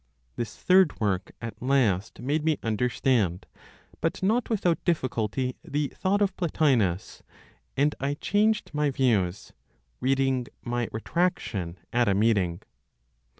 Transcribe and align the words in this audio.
This 0.35 0.55
third 0.57 0.99
work 0.99 1.31
at 1.43 1.61
last 1.61 2.21
made 2.21 2.43
me 2.43 2.57
understand, 2.63 3.45
but 3.99 4.23
not 4.23 4.49
without 4.49 4.83
difficulty, 4.83 5.57
the 5.63 5.89
thought 5.89 6.23
of 6.23 6.35
Plotinos; 6.37 7.21
and 7.77 7.93
I 7.99 8.15
changed 8.15 8.71
my 8.73 8.89
views, 8.89 9.53
reading 9.99 10.47
my 10.63 10.87
retraction 10.91 11.77
at 11.93 12.07
a 12.09 12.15
meeting. 12.15 12.63